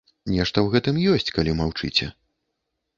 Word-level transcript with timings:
Нешта 0.35 0.57
ў 0.61 0.67
гэтым 0.77 0.95
ёсць, 1.13 1.33
калі 1.37 1.57
маўчыце. 1.63 2.13